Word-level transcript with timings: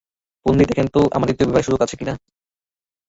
পন্ডিত, 0.45 0.67
দেখেন 0.69 0.87
তো, 0.87 1.01
আমার 1.15 1.27
দ্বিতীয় 1.27 1.47
বিবাহের 1.47 1.67
সুযোগ 1.67 1.79
আছে 1.81 1.95
নাকি? 1.99 2.05